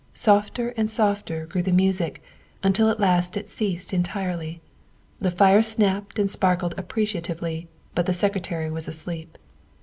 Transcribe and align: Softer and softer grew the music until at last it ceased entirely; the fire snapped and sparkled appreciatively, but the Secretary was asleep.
Softer 0.15 0.69
and 0.75 0.89
softer 0.89 1.45
grew 1.45 1.61
the 1.61 1.71
music 1.71 2.23
until 2.63 2.89
at 2.89 2.99
last 2.99 3.37
it 3.37 3.47
ceased 3.47 3.93
entirely; 3.93 4.59
the 5.19 5.29
fire 5.29 5.61
snapped 5.61 6.17
and 6.17 6.27
sparkled 6.27 6.73
appreciatively, 6.75 7.67
but 7.93 8.07
the 8.07 8.13
Secretary 8.13 8.71
was 8.71 8.87
asleep. 8.87 9.37